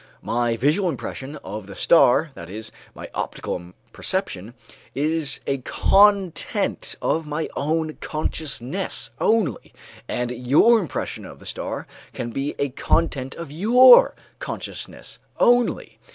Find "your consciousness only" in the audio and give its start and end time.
13.51-15.99